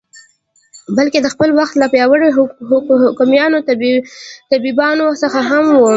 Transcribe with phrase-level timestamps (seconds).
[0.97, 2.27] بلکې د خپل وخت له پیاوړو
[2.69, 3.65] حکیمانو او
[4.51, 5.81] طبیبانو څخه هم و.